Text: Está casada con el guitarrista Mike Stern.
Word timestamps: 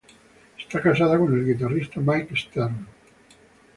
Está 0.57 0.81
casada 0.81 1.19
con 1.19 1.31
el 1.31 1.45
guitarrista 1.45 1.99
Mike 1.99 2.35
Stern. 2.35 2.87